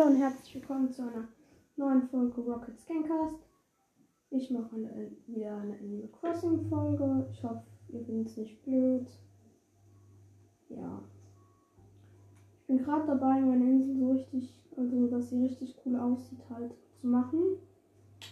[0.00, 1.28] Hallo und herzlich willkommen zu einer
[1.76, 3.36] neuen Folge Rocket Scancast.
[4.30, 4.74] Ich mache
[5.26, 7.26] wieder eine Animal Crossing Folge.
[7.30, 9.06] Ich hoffe, ihr findet es nicht blöd.
[10.70, 11.02] Ja.
[12.60, 16.72] Ich bin gerade dabei, meine Insel so richtig, also dass sie richtig cool aussieht, halt
[16.98, 17.56] zu machen.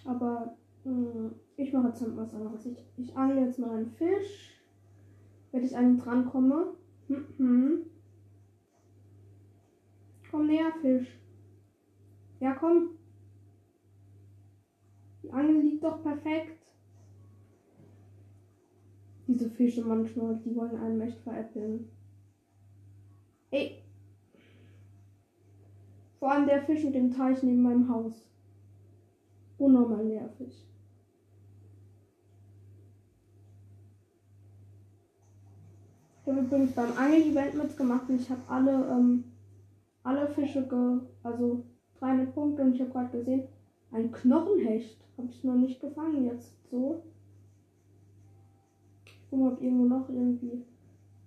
[0.06, 2.64] Aber mh, hm, ich mache jetzt was anderes.
[2.64, 4.62] Ich, ich angle jetzt mal einen Fisch.
[5.52, 6.68] Wenn ich an ihn drankomme.
[7.08, 7.86] Hm, hm.
[10.30, 11.18] Komm näher, Fisch.
[12.40, 12.90] Ja, komm.
[15.22, 16.58] Die Angel liegt doch perfekt.
[19.26, 21.90] Diese Fische manchmal, die wollen einen echt veräppeln.
[23.50, 23.82] Ey.
[26.18, 28.24] Vor allem der Fisch mit dem Teich neben meinem Haus.
[29.58, 30.66] Unnormal nervig.
[36.22, 39.24] Ich habe übrigens beim Angel-Event mitgemacht und ich habe alle, ähm,
[40.02, 41.64] alle Fische, ge also
[42.00, 43.44] 300 Punkte und ich habe gerade gesehen,
[43.92, 44.98] ein Knochenhecht.
[45.16, 47.02] Habe ich noch nicht gefangen jetzt so.
[49.30, 50.64] Guck mal, ob irgendwo noch irgendwie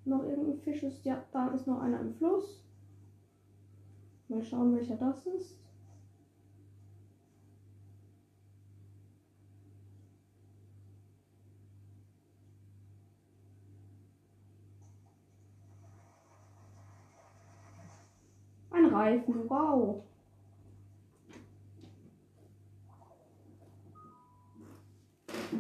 [0.06, 1.04] noch irgendein Fisch ist.
[1.06, 2.64] Ja, da ist noch einer im Fluss.
[4.28, 5.58] Mal schauen, welcher das ist.
[18.72, 20.02] Ein Reifen, wow.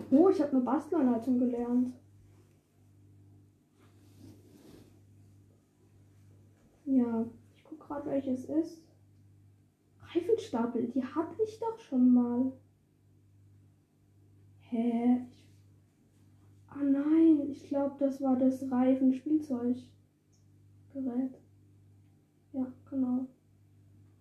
[0.09, 1.93] Oh, ich habe eine Bastelanleitung gelernt.
[6.85, 8.81] Ja, ich gucke gerade, welches ist.
[10.01, 12.51] Reifenstapel, die hatte ich doch schon mal.
[14.61, 15.25] Hä?
[15.29, 15.47] Ich...
[16.67, 19.85] Ah nein, ich glaube, das war das Reifenspielzeuggerät.
[22.53, 23.27] Ja, genau.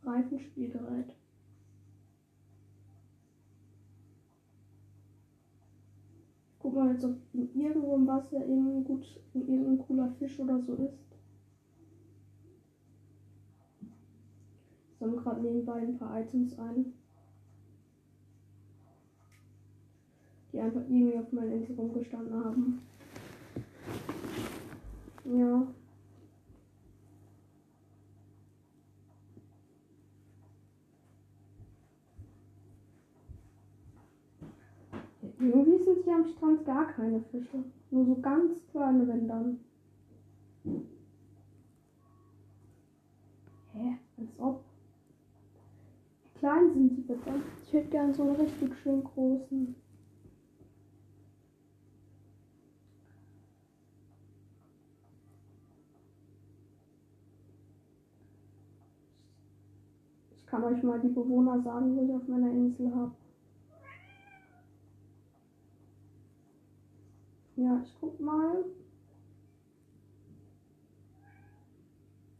[0.04, 1.14] Reifenspielgerät.
[6.60, 11.10] Guck mal, als ob irgendwo im Wasser irgendein, gut, irgendein cooler Fisch oder so ist.
[14.98, 16.92] Sammeln gerade nebenbei ein paar Items ein.
[20.52, 22.82] Die einfach irgendwie auf meiner Insel rumgestanden haben.
[25.24, 25.66] Ja.
[35.40, 37.64] Irgendwie sind hier am Strand gar keine Fische.
[37.90, 39.60] Nur so ganz kleine, wenn dann.
[43.72, 43.96] Hä?
[44.18, 44.60] Als ob.
[46.22, 47.30] Wie klein sind die bitte?
[47.64, 49.74] Ich hätte gern so einen richtig schön großen.
[60.36, 63.12] Ich kann euch mal die Bewohner sagen, wo ich auf meiner Insel habe.
[67.60, 68.64] Ja, ich guck mal.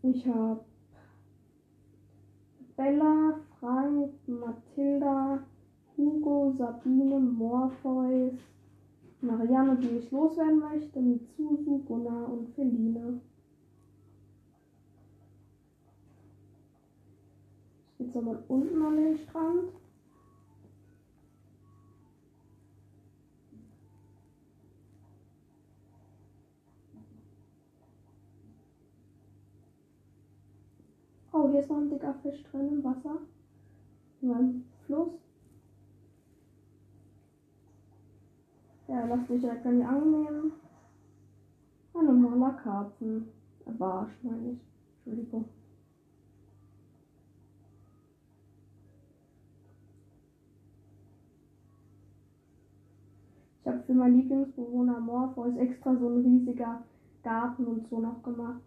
[0.03, 0.65] Ich habe
[2.75, 5.41] Bella, Frank, Mathilda,
[5.95, 8.33] Hugo, Sabine, Morpheus,
[9.21, 13.21] Marianne, die ich loswerden möchte, Mitsusu, Gunnar und Feline.
[17.99, 19.80] Jetzt aber unten an den Strand.
[31.43, 33.17] Oh, hier ist noch ein dicker Fisch drin im Wasser.
[34.21, 35.09] In meinem Fluss.
[38.89, 40.53] Ja, lass mich direkt an die Angel nehmen.
[41.95, 43.29] Ein normaler Karpfen.
[43.65, 44.59] Äh, Barsch, meine ich.
[45.07, 45.47] Entschuldigung.
[53.63, 56.83] Ich habe für meinen Lieblingsbewohner Morpheus extra so ein riesiger
[57.23, 58.61] Garten und so noch gemacht.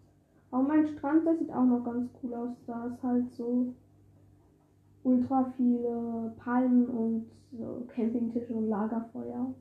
[0.54, 2.50] Aber mein Strand, der sieht auch noch ganz cool aus.
[2.68, 3.74] Da ist halt so
[5.02, 7.26] ultra viele Palmen und
[7.58, 9.52] so Campingtische und Lagerfeuer.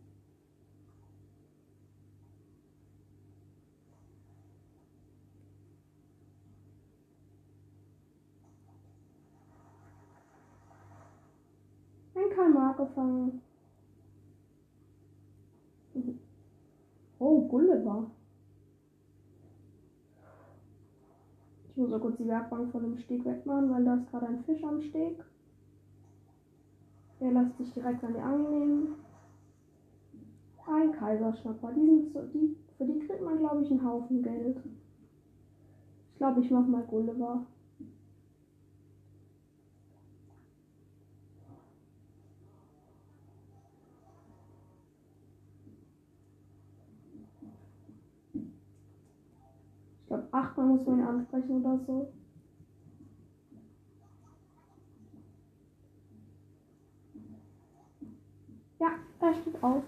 [12.13, 13.41] Ein Kalmar gefangen.
[17.17, 18.11] Oh, Gulliver.
[21.73, 24.43] Ich muss auch kurz die Werkbank von dem Steg wegmachen, weil da ist gerade ein
[24.43, 25.23] Fisch am Steg.
[27.19, 28.95] Der lässt sich direkt an die Angel nehmen.
[30.67, 31.71] Ein Kaiserschnapper.
[31.73, 34.57] Die sind so, die, für die kriegt man, glaube ich, einen Haufen Geld.
[36.11, 37.43] Ich glaube, ich mache mal Gulliver.
[50.33, 52.11] Nachbar muss man ihn ansprechen oder so.
[58.79, 58.87] Ja,
[59.19, 59.83] er steht auf.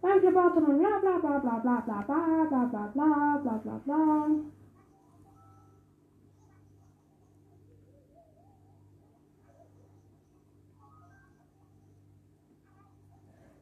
[0.00, 3.78] Beim Klabater und bla bla bla bla bla bla bla bla bla bla bla bla
[3.84, 4.28] bla.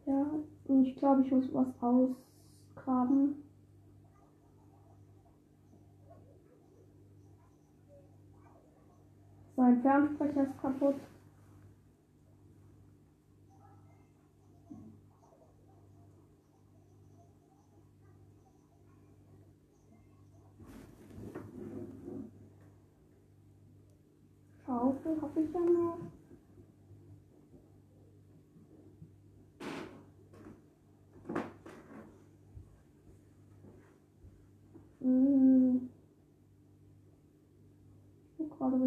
[0.05, 0.27] Ja,
[0.69, 3.37] und ich glaube, ich muss was ausgraben.
[9.57, 10.97] Mein Fernspeicher ist kaputt.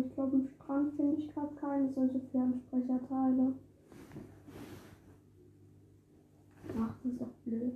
[0.05, 3.53] Ich glaube, im Schrank finde ich gerade keine solche Fernsprecherteile.
[6.77, 7.75] Ach, das ist doch blöd.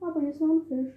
[0.00, 0.94] Aber hier ist noch ein Fisch.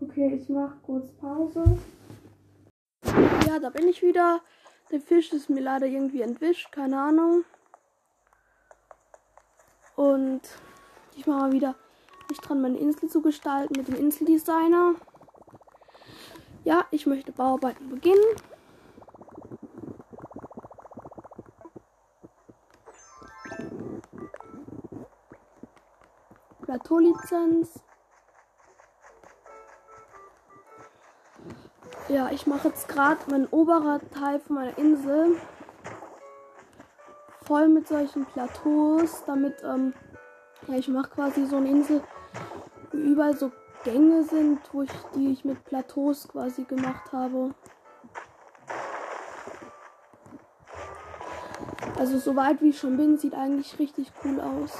[0.00, 1.64] Okay, ich mache kurz Pause.
[3.60, 4.40] Da bin ich wieder.
[4.90, 7.44] Der Fisch ist mir leider irgendwie entwischt, keine Ahnung.
[9.96, 10.40] Und
[11.16, 11.74] ich mache mal wieder
[12.28, 14.94] mich dran, meine Insel zu gestalten mit dem Inseldesigner.
[16.64, 18.24] Ja, ich möchte Bauarbeiten beginnen.
[26.62, 27.84] Plateaulizenz.
[32.14, 35.36] Ja, ich mache jetzt gerade mein oberer Teil von meiner Insel
[37.42, 39.92] voll mit solchen Plateaus, damit ähm,
[40.68, 42.02] ja, ich mache quasi so eine Insel,
[42.92, 43.50] wo überall so
[43.82, 47.52] Gänge sind, wo ich die ich mit Plateaus quasi gemacht habe.
[51.98, 54.78] Also soweit wie ich schon bin, sieht eigentlich richtig cool aus.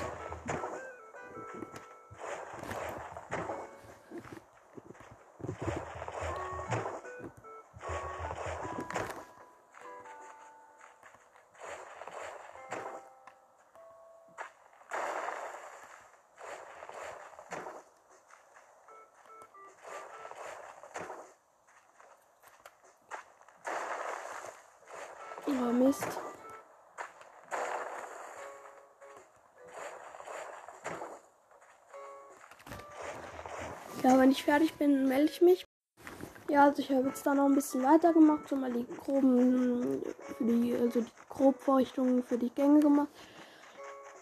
[34.35, 35.65] Ich fertig bin, melde ich mich.
[36.51, 40.03] Ja, also ich habe jetzt da noch ein bisschen weitergemacht, so mal die groben,
[40.37, 43.09] für die, also die Grobvorrichtungen für die Gänge gemacht.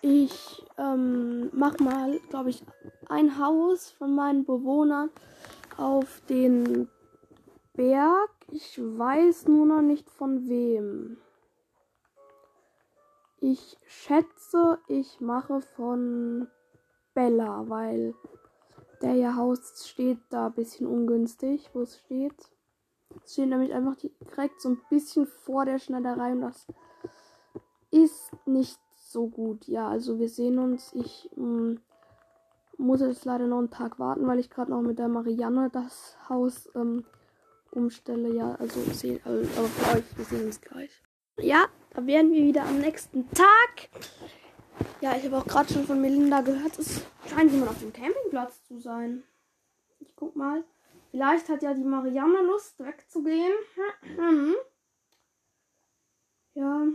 [0.02, 2.62] Ich ähm, mache mal, glaube ich,
[3.08, 5.10] ein Haus von meinen Bewohnern
[5.76, 6.88] auf den
[7.74, 8.30] Berg.
[8.50, 11.16] Ich weiß nur noch nicht von wem.
[13.40, 16.48] Ich schätze, ich mache von
[17.14, 18.14] Bella, weil
[19.02, 22.34] der ihr Haus steht da ein bisschen ungünstig, wo es steht.
[23.24, 26.66] Es steht nämlich einfach direkt so ein bisschen vor der Schneiderei und das
[27.90, 29.68] ist nicht so gut.
[29.68, 30.92] Ja, also wir sehen uns.
[30.94, 31.80] Ich mh, mm,
[32.78, 36.16] muss jetzt leider noch einen Tag warten, weil ich gerade noch mit der Marianne das
[36.28, 37.04] Haus ähm,
[37.70, 38.34] umstelle.
[38.34, 41.02] Ja, also, sehen, also aber für euch, wir sehen uns gleich.
[41.38, 43.88] Ja, da wären wir wieder am nächsten Tag.
[45.00, 48.64] Ja, ich habe auch gerade schon von Melinda gehört, es scheint jemand auf dem Campingplatz
[48.64, 49.22] zu sein.
[50.00, 50.64] Ich guck mal.
[51.10, 53.52] Vielleicht hat ja die Marianne Lust, wegzugehen.
[56.54, 56.86] ja.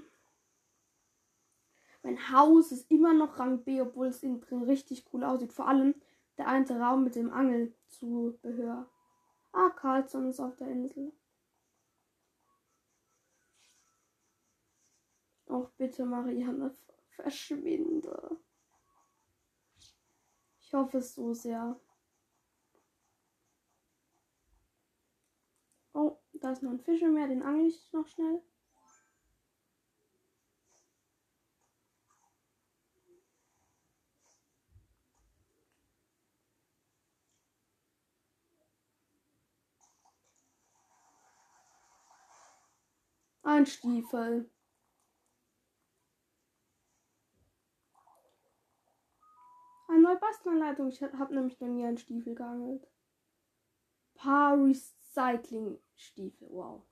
[2.04, 5.54] Mein Haus ist immer noch Rang B, obwohl es innen drin richtig cool aussieht.
[5.54, 5.94] Vor allem
[6.38, 8.90] der eine Raum mit dem Angelzubehör.
[9.52, 11.12] Ah, Carlson ist auf der Insel.
[15.48, 16.74] Auch bitte, Marianne,
[17.18, 18.40] verschwinde.
[20.60, 21.80] Ich hoffe es so sehr.
[25.94, 28.42] Oh, da ist noch ein Fisch im Meer, den angel ich noch schnell.
[43.44, 44.52] Ein Stiefel.
[50.08, 50.90] neue Bastelanleitung.
[50.90, 52.86] Ich habe nämlich noch nie einen Stiefel geangelt.
[54.16, 56.50] Paar Recycling-Stiefel.
[56.50, 56.84] Wow.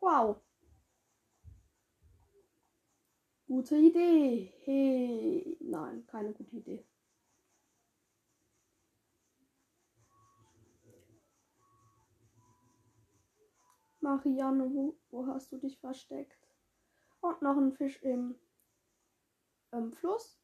[0.00, 0.42] Wow.
[3.46, 4.52] Gute Idee.
[4.64, 5.56] Hey.
[5.60, 6.84] Nein, keine gute Idee.
[14.00, 16.48] Marianne, wo, wo hast du dich versteckt?
[17.20, 18.36] Und noch ein Fisch im,
[19.72, 20.40] im Fluss.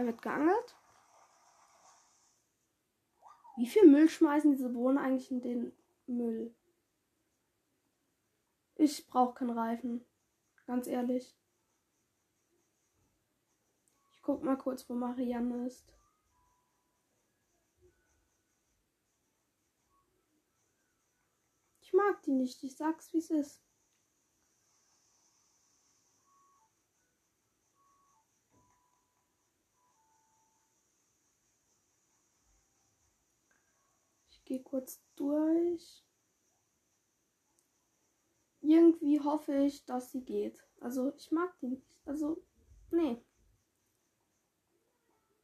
[0.00, 0.76] Er wird geangelt.
[3.58, 5.76] Wie viel Müll schmeißen diese Bohnen eigentlich in den
[6.06, 6.54] Müll?
[8.76, 10.02] Ich brauche keinen Reifen.
[10.66, 11.36] Ganz ehrlich.
[14.12, 15.92] Ich guck mal kurz, wo Marianne ist.
[21.82, 22.64] Ich mag die nicht.
[22.64, 23.62] Ich sag's, wie es ist.
[34.30, 36.04] Ich gehe kurz durch
[38.60, 40.66] irgendwie hoffe ich, dass sie geht.
[40.80, 41.98] Also ich mag die nicht.
[42.04, 42.42] Also,
[42.90, 43.22] nee.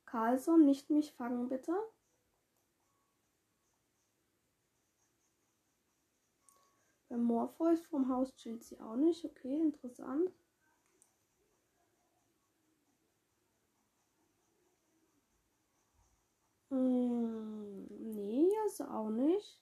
[0.06, 1.72] Carlson, nicht mich fangen, bitte.
[7.08, 9.24] Bei Morpheus vom Haus chillt sie auch nicht.
[9.24, 10.32] Okay, interessant.
[16.70, 19.60] Hm, nee, ist auch nicht.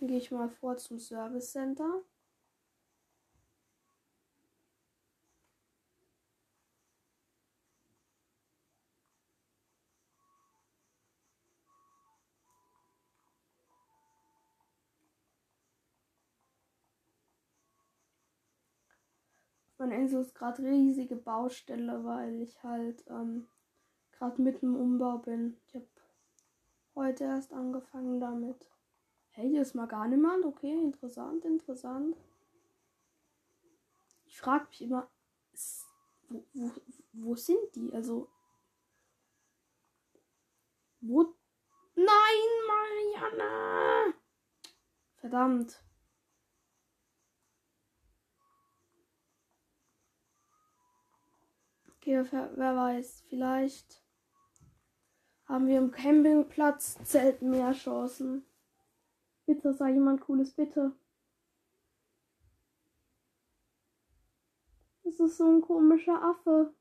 [0.00, 2.02] Dann gehe ich mal vor zum Service Center.
[19.78, 23.48] Meine Insel ist gerade riesige Baustelle, weil ich halt ähm,
[24.20, 25.56] gerade mitten im Umbau bin.
[25.66, 25.88] Ich habe
[26.94, 28.70] heute erst angefangen damit.
[29.30, 30.44] Hey, hier ist mal gar niemand.
[30.44, 32.16] Okay, interessant, interessant.
[34.26, 35.10] Ich frage mich immer,
[36.28, 36.70] wo, wo,
[37.12, 37.92] wo sind die?
[37.94, 38.28] Also,
[41.00, 41.34] wo?
[41.94, 42.06] Nein,
[42.66, 44.14] Marianne!
[45.16, 45.82] Verdammt.
[51.96, 53.99] Okay, wer, wer weiß, vielleicht
[55.50, 58.46] haben wir im Campingplatz Zelt mehr Chancen.
[59.46, 60.92] Bitte sei jemand cooles, bitte.
[65.02, 66.72] Das ist so ein komischer Affe.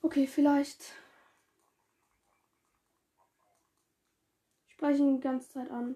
[0.00, 0.96] Okay, vielleicht.
[4.66, 5.94] Ich spreche ihn die ganze Zeit an.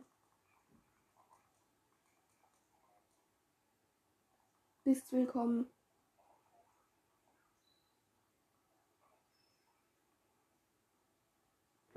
[4.85, 5.69] Bist willkommen.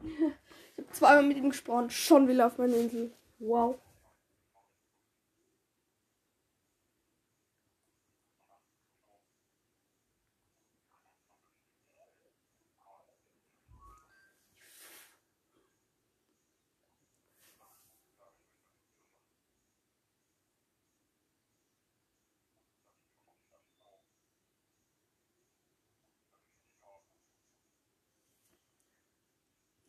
[0.05, 1.89] Ich habe zweimal mit ihm gesprochen.
[1.89, 3.11] Schon wieder auf meiner Insel.
[3.39, 3.75] Wow.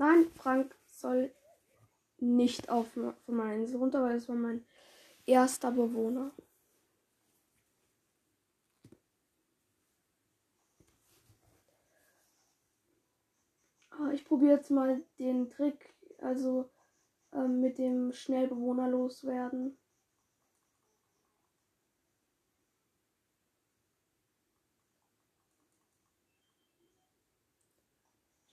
[0.00, 1.30] Nein, Frank soll
[2.20, 4.64] nicht auf von meiner Insel runter, weil das war mein
[5.26, 6.32] erster Bewohner.
[13.90, 15.92] Ah, ich probiere jetzt mal den Trick,
[16.22, 16.70] also
[17.34, 19.76] ähm, mit dem Schnellbewohner loswerden.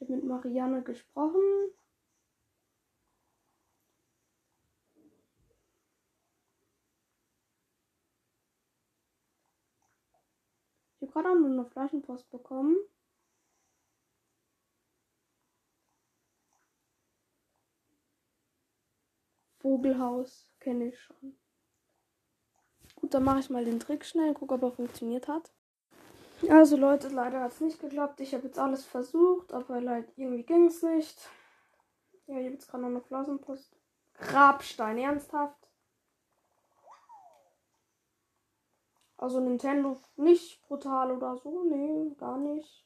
[0.07, 1.41] Habe mit Marianne gesprochen.
[10.95, 12.75] Ich habe gerade auch noch eine Flaschenpost bekommen.
[19.59, 21.37] Vogelhaus kenne ich schon.
[22.95, 25.51] Gut, dann mache ich mal den Trick schnell, gucke, ob er funktioniert hat.
[26.50, 28.20] Also Leute, leider hat es nicht geklappt.
[28.20, 31.17] Ich habe jetzt alles versucht, aber leider irgendwie ging es nicht.
[32.27, 33.75] Ja, ich habe jetzt gerade noch eine Flausenbrust.
[34.13, 35.67] Grabstein, ernsthaft?
[39.17, 42.86] Also Nintendo nicht brutal oder so, nee, gar nicht.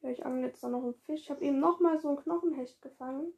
[0.00, 1.22] Ja, ich angle jetzt da noch einen Fisch.
[1.22, 3.32] Ich habe eben nochmal so einen Knochenhecht gefangen.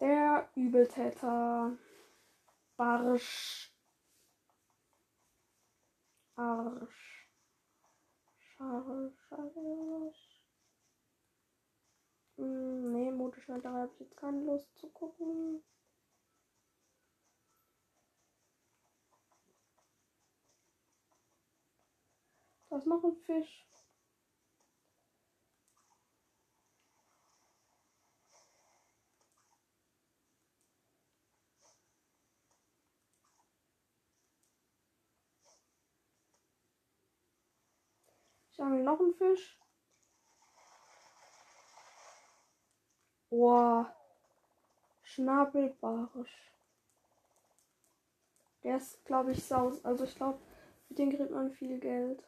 [0.00, 1.76] Der Übeltäter.
[2.76, 3.70] Barsch.
[6.36, 7.28] Arsch.
[8.38, 10.40] Schar, Scharsch.
[12.36, 15.62] Hm, nee, Motorschneider habe ich jetzt keine Lust zu gucken.
[22.70, 23.69] Da ist noch ein Fisch.
[38.60, 39.58] Angel noch einen Fisch.
[43.30, 43.94] Boah.
[45.02, 46.52] Schnabelbarsch.
[48.62, 49.84] Der ist, glaube ich, saus.
[49.84, 50.38] Also ich glaube,
[50.88, 52.22] mit dem kriegt man viel Geld.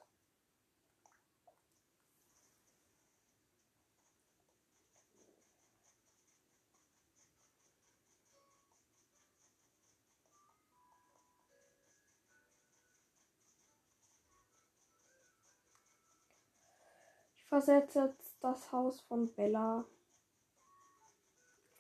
[17.53, 17.99] Jetzt
[18.41, 19.85] das Haus von Bella.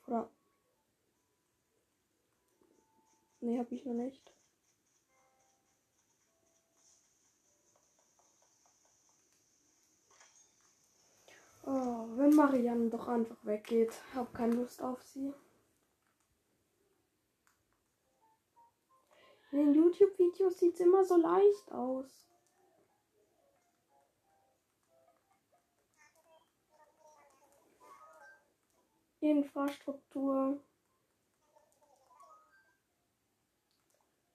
[0.06, 0.28] Oder.
[3.40, 4.32] Nee, hab ich noch nicht.
[11.64, 13.92] Oh, wenn Marianne doch einfach weggeht.
[14.14, 15.32] Hab keine Lust auf sie.
[19.52, 22.31] In den YouTube-Videos sieht es immer so leicht aus.
[29.22, 30.60] Infrastruktur.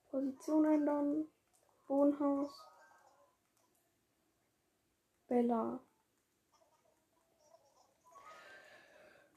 [0.09, 1.27] Position ändern.
[1.87, 2.51] Wohnhaus.
[5.27, 5.79] Bella.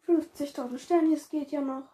[0.07, 1.89] 50.000 Sterne, es geht ja noch.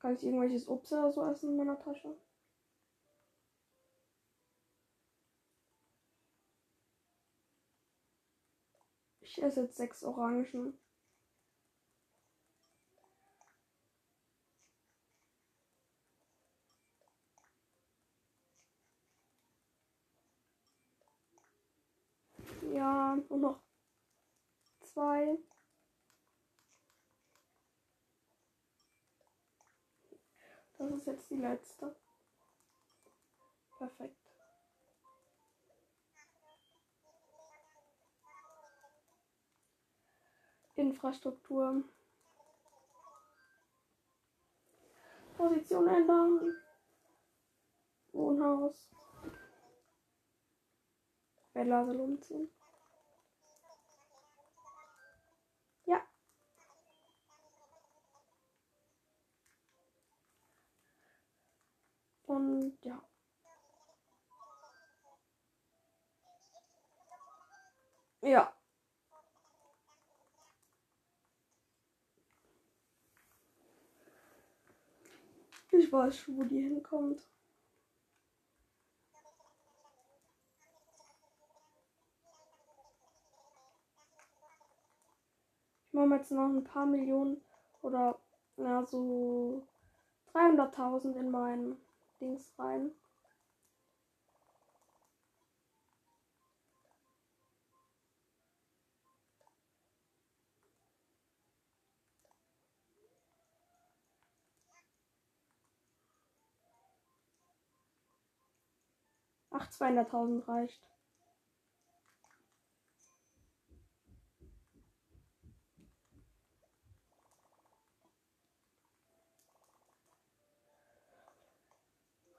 [0.00, 2.18] Kann ich irgendwelches Obst oder so essen in meiner Tasche?
[9.34, 10.78] Ich esse jetzt sechs Orangen.
[22.74, 23.62] Ja, nur noch
[24.82, 25.38] zwei.
[30.76, 31.96] Das ist jetzt die letzte.
[33.78, 34.21] Perfekt.
[40.82, 41.84] Infrastruktur.
[45.36, 46.56] Position ändern.
[48.12, 48.90] Wohnhaus.
[51.54, 52.50] Bella soll umziehen.
[55.86, 56.02] Ja.
[62.26, 63.02] Und ja.
[68.22, 68.61] Ja.
[75.92, 77.20] Ich weiß wo die hinkommt.
[85.88, 87.42] Ich mache jetzt noch ein paar Millionen
[87.82, 88.18] oder
[88.56, 89.66] na so
[90.32, 91.76] 300.000 in meinen
[92.22, 92.92] Dings rein.
[109.72, 110.82] 200.000 reicht.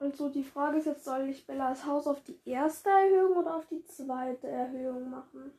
[0.04, 3.65] Also die Frage ist jetzt, soll ich Bellas Haus auf die erste Erhöhung oder auf
[3.67, 5.54] die zweite Erhöhung machen?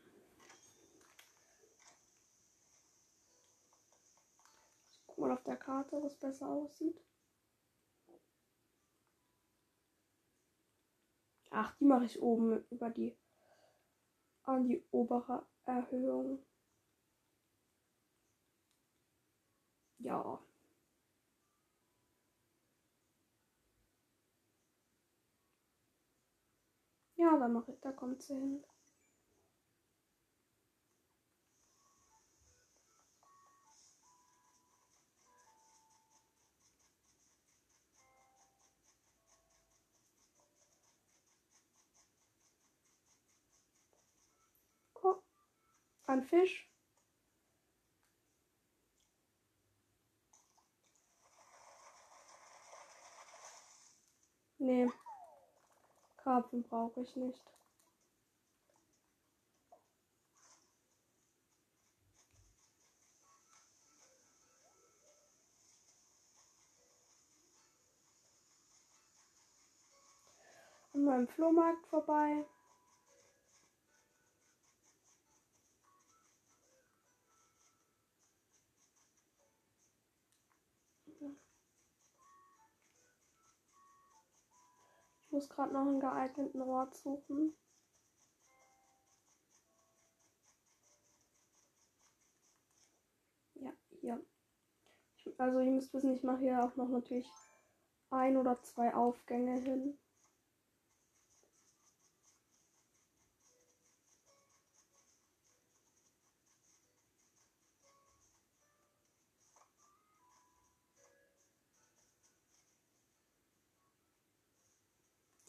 [5.06, 7.00] Guck mal auf der Karte, was besser aussieht.
[11.56, 13.16] Ach, die mache ich oben über die
[14.42, 16.44] an die obere Erhöhung.
[20.00, 20.40] Ja.
[27.16, 28.64] Ja, da mache ich, da kommt sie hin.
[46.06, 46.68] Kein Fisch.
[54.58, 54.90] Nee.
[56.16, 57.54] Karpfen brauche ich nicht.
[70.94, 72.44] an meinem Flohmarkt vorbei.
[85.34, 87.56] Muss gerade noch einen geeigneten Ort suchen.
[93.54, 94.24] Ja, hier.
[95.38, 97.28] Also ihr müsst wissen, ich mache hier auch noch natürlich
[98.10, 99.98] ein oder zwei Aufgänge hin.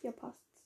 [0.05, 0.61] Hier passt's.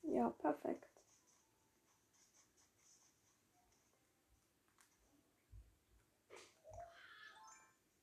[0.00, 0.88] Ja, perfekt.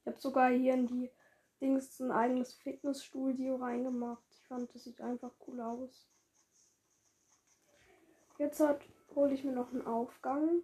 [0.01, 1.09] Ich habe sogar hier in die
[1.65, 4.23] Dings ein eigenes Fitnessstudio reingemacht.
[4.29, 6.07] Ich fand, das sieht einfach cool aus.
[8.37, 8.61] Jetzt
[9.15, 10.61] hole ich mir noch einen Aufgang.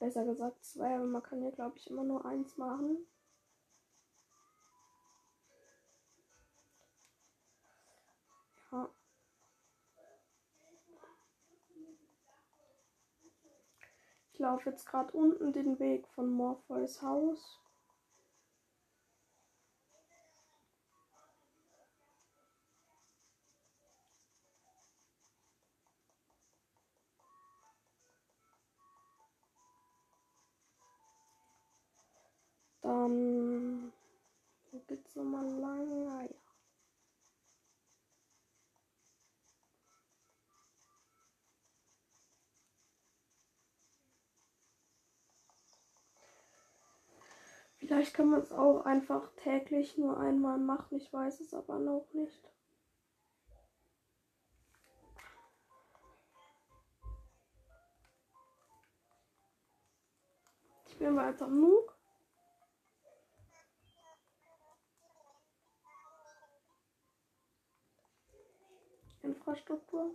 [0.00, 3.06] Besser gesagt zwei, aber man kann ja, glaube ich, immer nur eins machen.
[8.72, 8.90] Ja.
[14.32, 17.63] Ich laufe jetzt gerade unten den Weg von Morpheus Haus.
[33.04, 33.92] Dann
[34.72, 36.08] wo geht's nochmal lang?
[36.08, 36.28] Ah, ja.
[47.76, 50.96] Vielleicht kann man es auch einfach täglich nur einmal machen.
[50.96, 52.50] Ich weiß es aber noch nicht.
[60.86, 61.93] Ich bin weiter Nook.
[69.54, 70.10] Infrastruktur.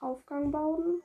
[0.00, 1.02] Aufgang bauen.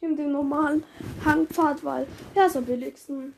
[0.00, 0.82] in dem normalen
[1.24, 3.34] Hangpfad, weil der ist am billigsten.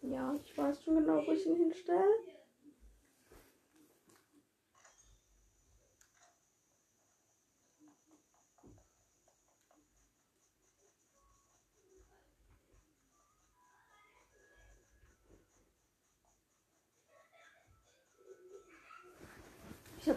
[0.00, 2.02] Ja, ich weiß schon genau, wo ich ihn hinstelle.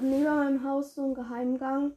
[0.10, 1.94] Neben meinem Haus so einen Geheimgang,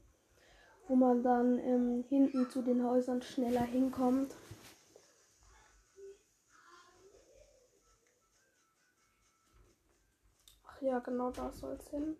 [0.87, 4.35] wo man dann ähm, hinten zu den Häusern schneller hinkommt.
[10.67, 12.17] Ach ja, genau da soll es hin.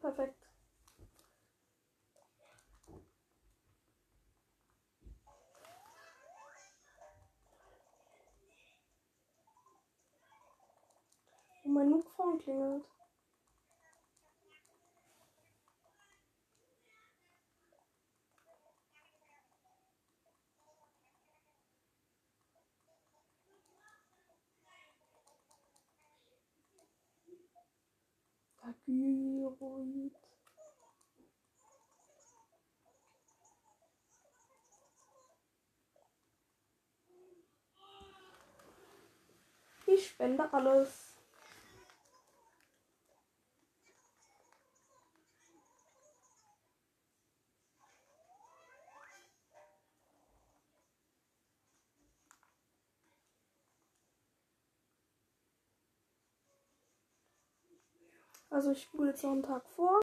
[0.00, 0.46] Perfekt.
[11.64, 12.84] Und mein Mikrofon klingelt.
[28.86, 30.12] Gyroid.
[39.86, 41.09] Ich spende alles.
[58.50, 60.00] Also ich spule jetzt noch einen Tag vor.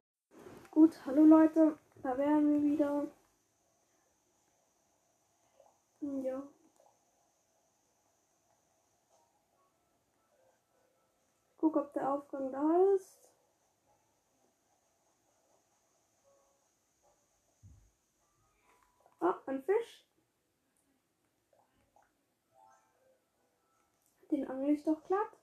[0.72, 3.08] Gut, hallo Leute, da wären wir wieder.
[6.00, 6.42] Hm, Ja.
[11.58, 13.30] Guck, ob der Aufgang da ist.
[19.20, 20.06] Ah, ein Fisch.
[24.32, 25.37] Den angel ich doch glatt.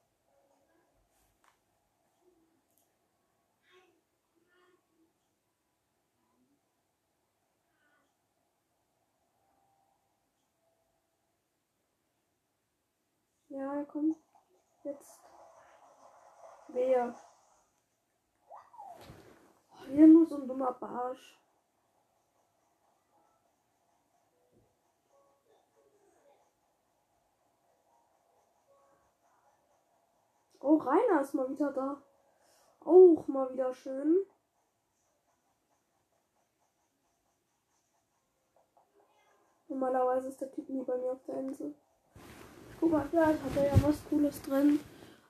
[13.54, 14.16] Ja, kommt
[14.82, 15.20] jetzt.
[16.66, 17.14] Wer?
[19.86, 21.40] Hier nur so ein dummer Barsch.
[30.58, 32.02] Oh, Rainer ist mal wieder da.
[32.80, 34.26] Auch mal wieder schön.
[39.68, 41.76] Normalerweise ist der Typ nie bei mir auf der Insel.
[42.90, 44.80] Mal, vielleicht hat er ja was Cooles drin.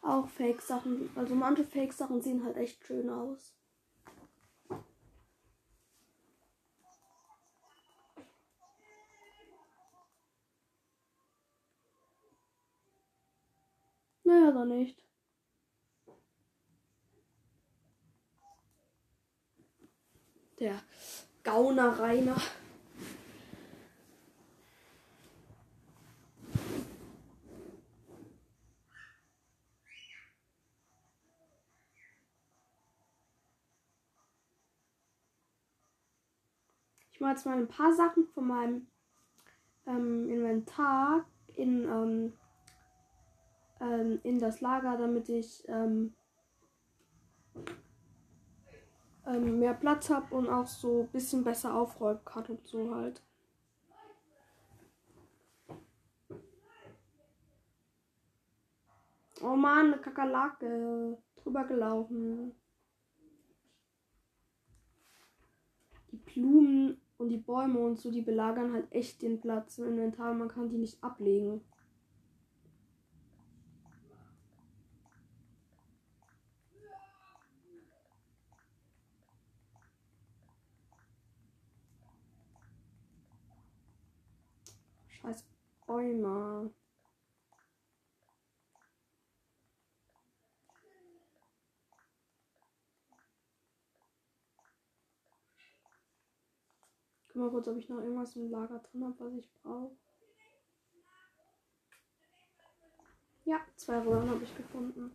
[0.02, 1.10] Auch Fake-Sachen.
[1.14, 3.54] Also manche Fake-Sachen sehen halt echt schön aus.
[14.24, 15.02] Naja, dann nicht.
[20.58, 20.80] Der
[21.42, 22.36] Gauner Rainer.
[37.24, 38.86] Mache jetzt mal ein paar Sachen von meinem
[39.86, 42.32] ähm, Inventar in, ähm,
[43.80, 46.12] ähm, in das Lager, damit ich ähm,
[49.26, 53.22] ähm, mehr Platz habe und auch so ein bisschen besser aufräumen kann und so halt.
[59.40, 62.54] Oh man, eine Kakerlake drüber gelaufen.
[66.12, 70.34] Die Blumen und die Bäume und so, die belagern halt echt den Platz im Inventar.
[70.34, 71.60] Man kann die nicht ablegen.
[85.08, 85.44] Scheiß
[85.86, 86.70] Bäume.
[97.34, 99.90] Guck mal kurz, ob ich noch irgendwas im Lager drin habe, was ich brauche.
[103.44, 105.10] Ja, zwei Röhren habe ich gefunden.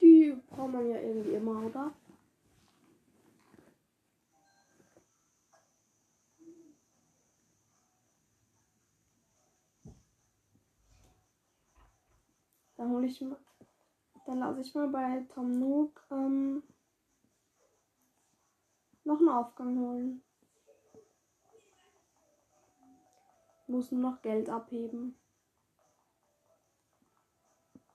[0.00, 1.92] Die braucht man ja irgendwie immer, oder?
[12.76, 13.36] Dann hole ich mal.
[14.26, 16.62] Dann lasse ich mal bei Tom Nook ähm,
[19.08, 20.22] noch einen Aufgang holen.
[23.66, 25.16] Muss nur noch Geld abheben.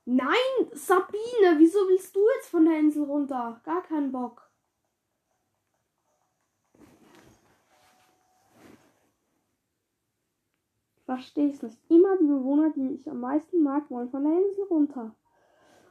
[0.05, 3.61] Nein, Sabine, wieso willst du jetzt von der Insel runter?
[3.63, 4.49] Gar keinen Bock.
[10.97, 11.79] Ich verstehe es nicht.
[11.89, 15.15] Immer die Bewohner, die ich am meisten mag, wollen von der Insel runter.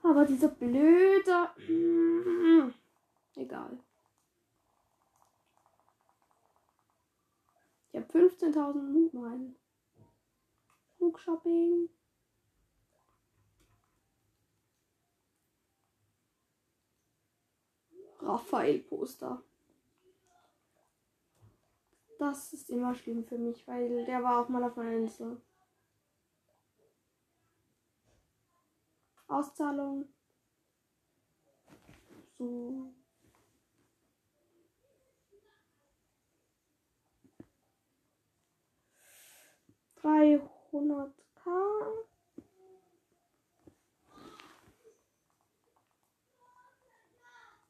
[0.03, 1.49] Aber dieser blöde.
[3.37, 3.79] Egal.
[7.93, 9.55] Ich habe 15.000 Mutmeilen.
[10.97, 11.91] Flugshopping.
[18.21, 19.43] Raphael-Poster.
[22.19, 25.43] Das ist immer schlimm für mich, weil der war auch mal auf meiner Insel.
[29.27, 30.09] Auszahlung.
[32.39, 32.95] So.
[40.03, 41.51] Dreihundert K.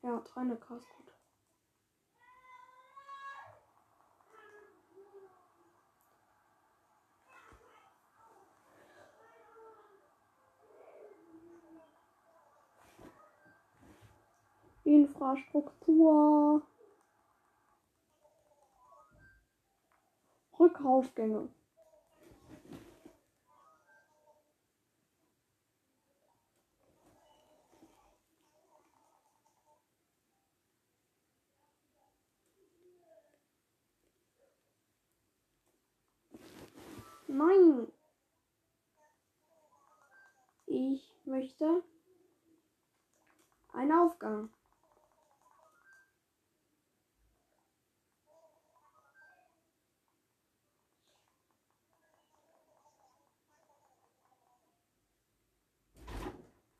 [0.02, 1.12] Ja, 300k ist gut.
[14.84, 16.62] Infrastruktur.
[20.58, 21.48] Rückaufgänge.
[37.32, 37.90] Nein.
[40.66, 41.82] Ich möchte
[43.72, 44.50] einen Aufgang.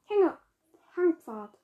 [0.04, 0.38] Hänge.
[0.94, 1.61] Hangpfad.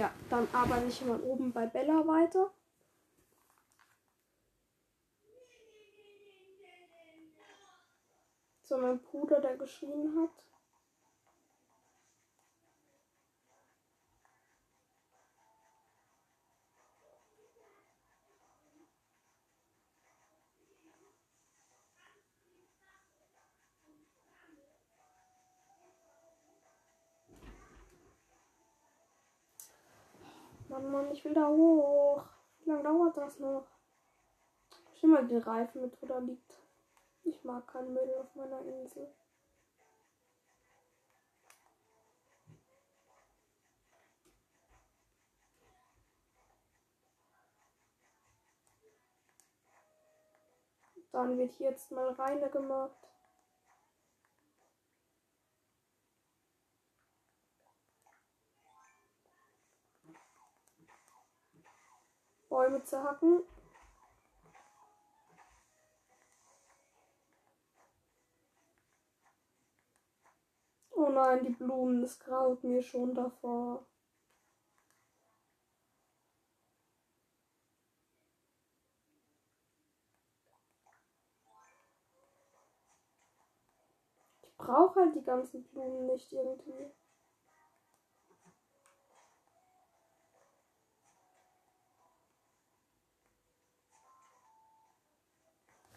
[0.00, 2.50] Ja, dann arbeite ich mal oben bei Bella weiter.
[8.62, 10.49] So, mein Bruder, der geschrien hat.
[30.90, 32.24] Mann, ich will da hoch.
[32.58, 33.66] Wie lange dauert das noch?
[34.94, 36.58] Schau mal, den Reifen mit drunter liegt.
[37.22, 39.12] Ich mag keinen Müll auf meiner Insel.
[51.12, 53.09] Dann wird hier jetzt mal reine gemacht.
[62.50, 63.44] Bäume zu hacken.
[70.90, 73.86] Oh nein, die Blumen, das graut mir schon davor.
[84.42, 86.90] Ich brauche halt die ganzen Blumen nicht irgendwie.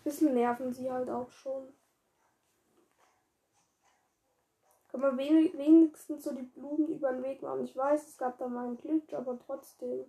[0.04, 1.74] Bisschen nerven sie halt auch schon.
[4.90, 7.64] Kann man wenigstens so die Blumen über den Weg machen.
[7.64, 10.06] Ich weiß, es gab da mal einen Glitch, aber trotzdem.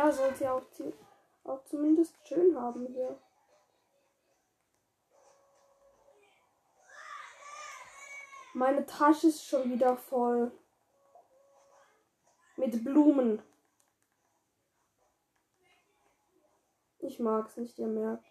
[0.00, 0.62] Bella sollte ja auch,
[1.44, 3.20] auch zumindest schön haben hier.
[8.54, 10.52] Meine Tasche ist schon wieder voll.
[12.56, 13.42] Mit Blumen.
[16.98, 18.26] Ich mag's nicht, ihr merkt.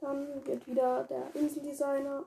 [0.00, 2.26] Dann wird wieder der Inseldesigner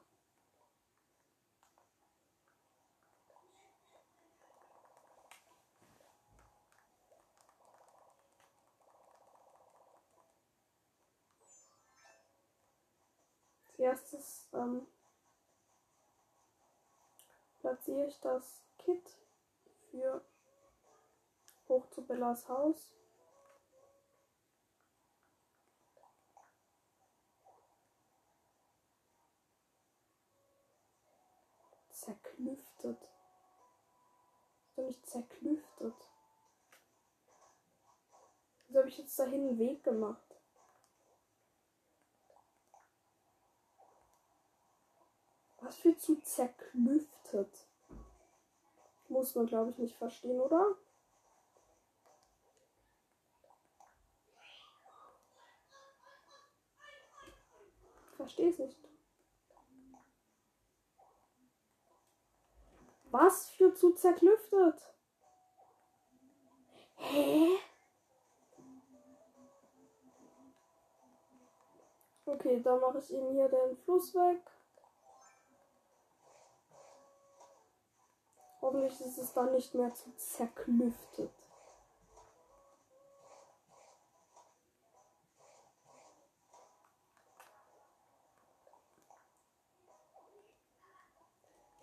[13.77, 14.87] erstes ähm,
[17.59, 19.17] platziere ich das Kit
[19.89, 20.23] für
[21.67, 22.89] hoch zu Bellas Haus.
[31.91, 33.01] Zerklüftet.
[34.67, 35.95] Ist doch nicht zerklüftet.
[38.67, 40.26] Wieso habe ich jetzt dahin einen Weg gemacht?
[45.61, 47.67] Was für zu zerklüftet?
[49.09, 50.75] Muss man, glaube ich, nicht verstehen, oder?
[58.17, 58.77] Verstehe es nicht.
[63.11, 64.93] Was für zu zerklüftet?
[66.97, 67.57] Hä?
[72.25, 74.56] Okay, dann mache ich eben hier den Fluss weg.
[78.61, 81.31] Hoffentlich ist es dann nicht mehr zu zerklüftet.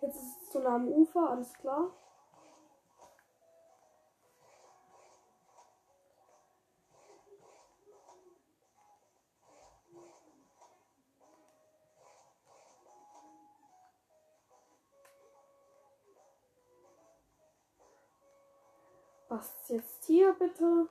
[0.01, 1.91] Jetzt ist es zu nah am Ufer, alles klar.
[19.35, 20.87] Was ist jetzt hier bitte?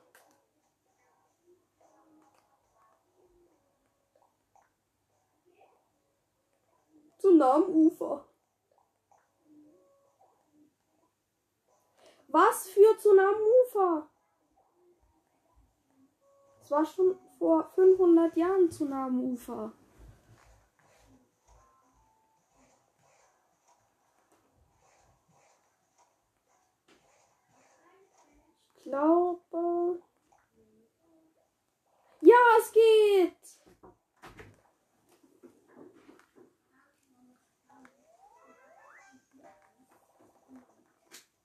[7.17, 8.23] Zu nah am Ufer.
[12.27, 14.09] Was für zu nah am Ufer?
[16.61, 19.73] Es war schon vor 500 Jahren zu nah am Ufer.
[28.85, 30.01] Glaube.
[32.21, 33.35] Ja, es geht!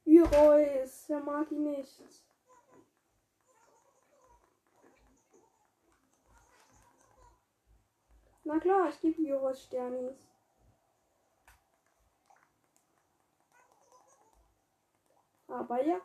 [0.04, 2.02] Üreus, wer mag ihn nicht?
[8.44, 10.18] Na klar, ich gebe Juros Sternis.
[15.46, 16.00] Aber ja.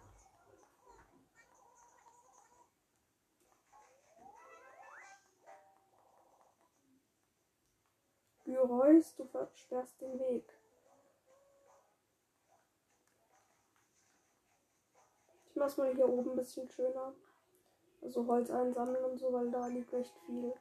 [8.45, 10.47] Geräusch, du versperrst den Weg.
[15.49, 17.13] Ich mach's mal hier oben ein bisschen schöner.
[18.01, 20.53] Also Holz einsammeln und so, weil da liegt recht viel.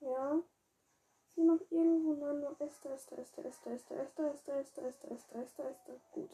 [0.00, 0.42] Ja.
[1.26, 1.60] Ist hier noch
[2.28, 5.94] Nein, nur Esther, Esther, Esther, Esther, Esther, Esther, Esther, Esther, Esther, Esther, Esther, Esther.
[6.12, 6.30] Gut.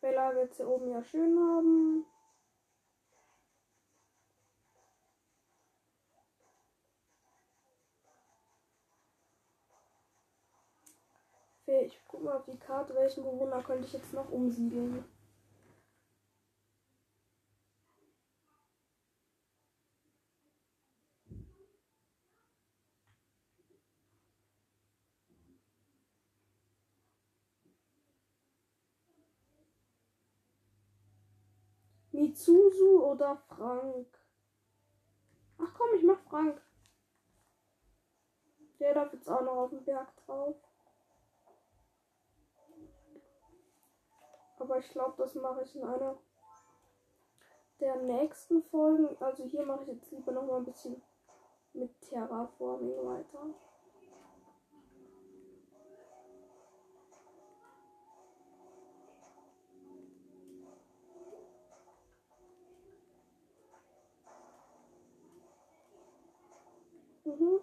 [0.00, 2.04] Bella wird sie oben ja schön haben.
[11.66, 15.04] Ich guck mal auf die Karte, welchen Bewohner könnte ich jetzt noch umsiedeln.
[32.30, 34.06] Mitsusu oder Frank?
[35.58, 36.62] Ach komm, ich mach Frank.
[38.78, 40.54] Der darf jetzt auch noch auf den Berg drauf.
[44.60, 46.18] Aber ich glaube, das mache ich in einer
[47.80, 49.20] der nächsten Folgen.
[49.20, 51.02] Also hier mache ich jetzt lieber noch mal ein bisschen
[51.72, 53.54] mit Terraforming weiter.
[67.38, 67.60] Mhm.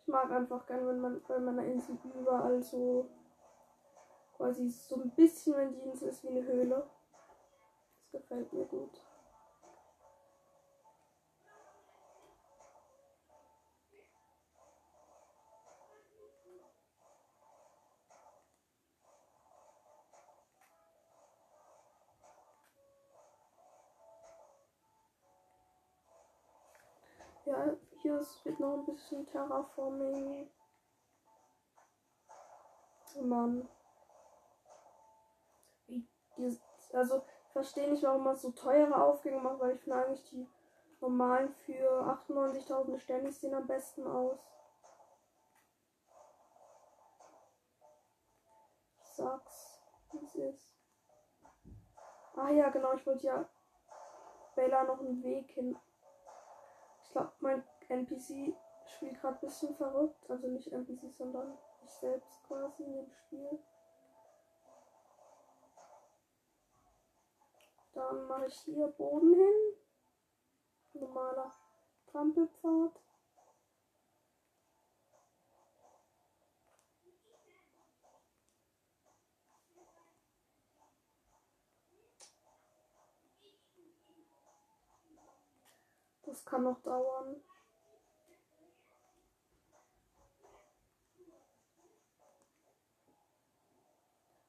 [0.00, 3.10] Ich mag einfach gern, wenn man bei meiner Insel überall so
[4.36, 6.88] quasi so ein bisschen, wenn die Insel ist wie eine Höhle.
[8.12, 9.07] Das gefällt mir gut.
[28.08, 30.50] Hier wird noch ein bisschen Terraforming.
[33.20, 33.68] Mann.
[36.92, 40.48] also, ich verstehe nicht, warum man so teure Aufgänge macht, weil ich finde eigentlich die
[41.00, 44.38] normalen für 98.000 Sterne sehen am besten aus.
[49.02, 49.80] Ich sag's,
[50.12, 50.76] wie es ist.
[52.36, 53.48] Ah ja, genau, ich wollte ja
[54.54, 55.76] Bella noch einen Weg hin
[57.08, 58.54] ich glaube, mein NPC
[58.86, 60.30] spielt gerade ein bisschen verrückt.
[60.30, 63.58] Also nicht NPC, sondern ich selbst quasi in dem Spiel.
[67.92, 69.74] Da Dann mache ich hier Boden hin.
[70.94, 71.52] Normaler
[72.06, 73.00] Trampelpfad.
[86.22, 87.42] Das kann noch dauern.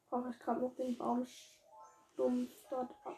[0.09, 3.15] Brauche ich gerade noch den Baumstumpf dort ab.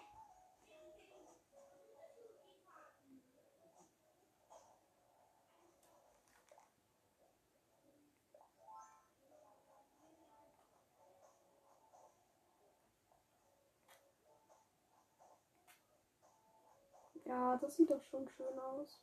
[17.23, 19.01] Ja, das sieht doch schon schön aus.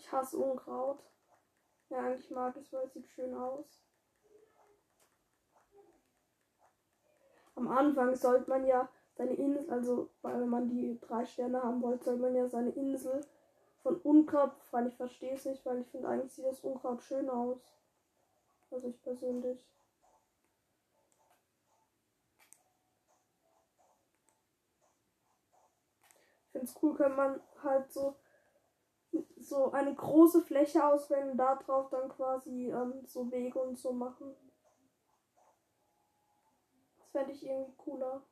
[0.00, 0.98] Ich hasse Unkraut.
[1.90, 3.82] Ja, eigentlich mag ich es, weil es sieht schön aus.
[7.54, 12.04] Am Anfang sollte man ja seine Insel, also weil man die drei Sterne haben wollte,
[12.04, 13.20] sollte man ja seine Insel
[13.82, 14.88] von Unkraut befreien.
[14.88, 17.58] Ich verstehe es nicht, weil ich finde eigentlich sieht das Unkraut schön aus.
[18.70, 19.66] Also ich persönlich.
[26.46, 28.16] Ich finde es cool, wenn man halt so
[29.50, 31.58] so eine große Fläche auswählen und da
[31.90, 34.34] dann quasi ähm, so Wege und so machen.
[36.98, 38.22] Das fände ich irgendwie cooler.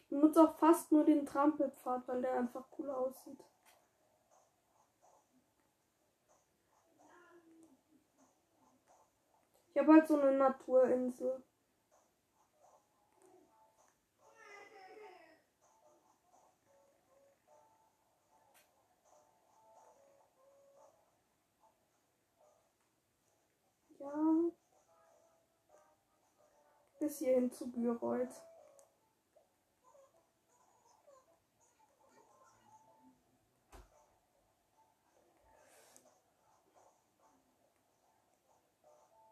[0.00, 3.44] Ich benutze auch fast nur den Trampelpfad, weil der einfach cool aussieht.
[9.72, 11.44] Ich habe halt so eine Naturinsel.
[24.00, 24.50] Ja.
[26.98, 28.30] Bis hierhin zu Bürold.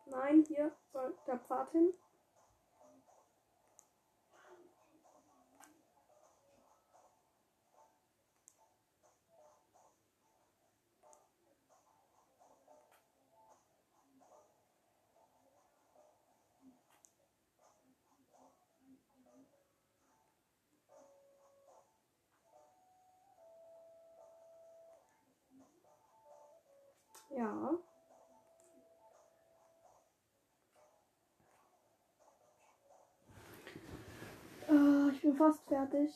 [0.06, 1.94] Nein, hier soll der Pfad hin.
[27.38, 27.70] Ja.
[34.68, 36.10] Äh, ich bin fast fertig.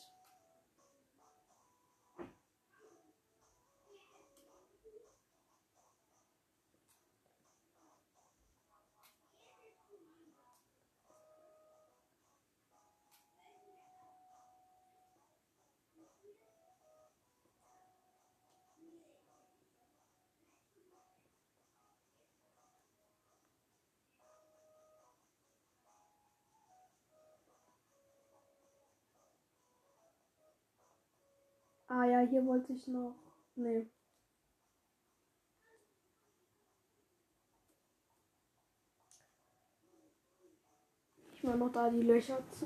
[31.95, 33.13] Ah ja, hier wollte ich noch.
[33.55, 33.87] Nee.
[41.33, 42.65] Ich mache noch da die Löcher zu.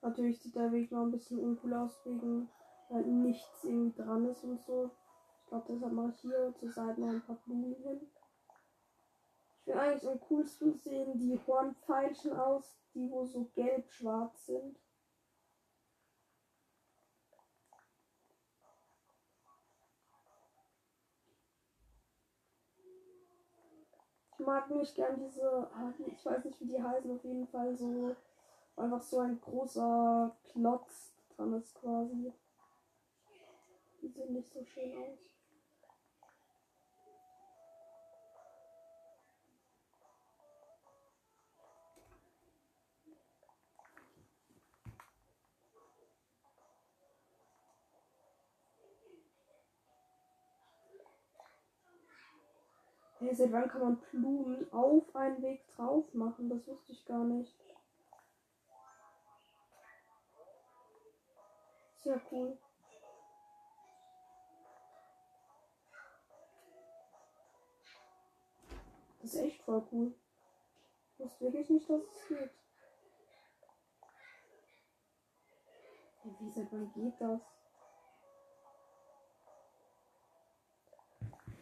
[0.00, 2.48] Natürlich sieht der Weg noch ein bisschen uncool aus, wegen
[2.88, 4.90] weil nichts irgendwie dran ist und so.
[5.38, 8.00] Ich glaube, deshalb mache ich hier zur Seite noch ein paar Blumen hin.
[9.64, 14.76] Ich finde eigentlich am coolsten sehen die Hornpfeilchen aus, die wo so gelb-schwarz sind.
[24.32, 27.76] Ich mag nicht gern diese, ah, ich weiß nicht wie die heißen, auf jeden Fall
[27.76, 28.16] so
[28.74, 32.32] einfach so ein großer Klotz dran ist quasi.
[34.00, 35.31] Die sehen nicht so schön aus.
[53.22, 56.48] Hey, seit wann kann man Blumen auf einen Weg drauf machen?
[56.48, 57.56] Das wusste ich gar nicht.
[61.98, 62.58] Sehr cool.
[69.20, 70.12] Das ist echt voll cool.
[71.12, 72.50] Ich wusste wirklich nicht, dass es geht.
[76.22, 77.40] Hey, wie seit wann geht das?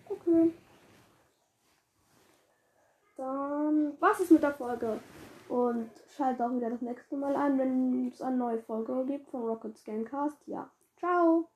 [0.09, 0.55] Okay.
[3.21, 4.99] Dann was ist mit der Folge?
[5.51, 9.43] Und schaltet auch wieder das nächste Mal ein, wenn es eine neue Folge gibt von
[9.43, 10.39] Rocket Gamecast.
[10.47, 10.71] Ja.
[10.97, 11.47] Ciao.